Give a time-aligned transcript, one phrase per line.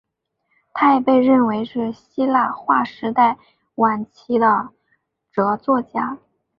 [0.73, 3.37] 他也被认为是希腊化时代
[3.75, 4.69] 晚期的
[5.31, 6.17] 着作家。